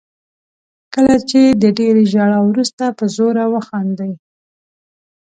کله 0.93 1.15
چې 1.29 1.41
د 1.61 1.63
ډېرې 1.77 2.03
ژړا 2.11 2.39
وروسته 2.49 2.83
په 2.97 3.05
زوره 3.15 3.45
وخاندئ. 3.53 4.13